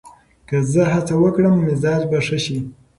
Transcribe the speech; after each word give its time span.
که 0.47 0.57
زه 0.71 0.81
هڅه 0.93 1.13
وکړم، 1.23 1.55
مزاج 1.65 2.01
به 2.09 2.19
ښه 2.25 2.37
شي. 2.45 2.57